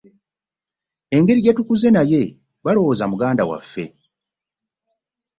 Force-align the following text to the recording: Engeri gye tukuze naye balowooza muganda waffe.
Engeri 1.15 1.39
gye 1.43 1.53
tukuze 1.57 1.87
naye 1.93 2.21
balowooza 2.63 3.05
muganda 3.11 3.43
waffe. 3.49 3.85